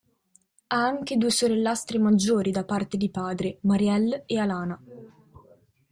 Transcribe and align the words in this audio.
Ha 0.69 0.75
anche 0.77 1.15
due 1.15 1.29
sorellastre 1.29 1.99
maggiori 1.99 2.49
da 2.49 2.63
parte 2.63 2.97
di 2.97 3.11
padre, 3.11 3.59
Marielle 3.61 4.23
e 4.25 4.39
Alana. 4.39 4.81